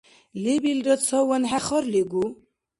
[0.43, 2.23] Лебилра цаван хӀехарлигу.